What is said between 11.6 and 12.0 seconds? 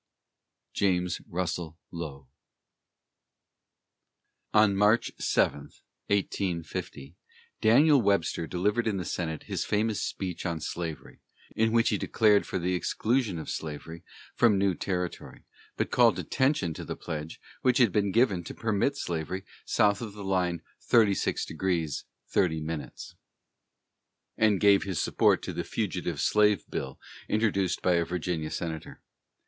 which he